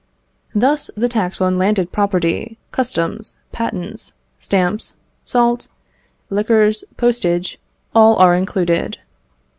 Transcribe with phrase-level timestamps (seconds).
[0.55, 5.67] Thus, the tax on landed property, customs, patents, stamps, salt,
[6.31, 7.59] liquors, postage,
[7.93, 8.97] all are included.